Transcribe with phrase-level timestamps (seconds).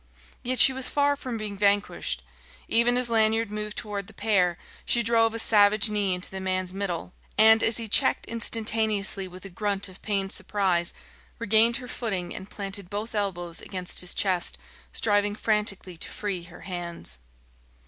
[0.41, 2.23] Yet she was far from being vanquished.
[2.67, 6.73] Even as Lanyard moved toward the pair, she drove a savage knee into the man's
[6.73, 10.91] middle and, as he checked instantaneously with a grunt of pained surprise,
[11.37, 14.57] regained her footing and planted both elbows against his chest,
[14.91, 17.19] striving frantically to free her hands.